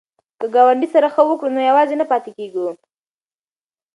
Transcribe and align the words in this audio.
که 0.39 0.47
ګاونډي 0.53 0.87
سره 0.93 1.07
ښه 1.13 1.21
وکړو 1.25 1.53
نو 1.55 1.61
یوازې 1.69 1.95
نه 2.01 2.05
پاتې 2.11 2.29
کیږو. 2.37 2.67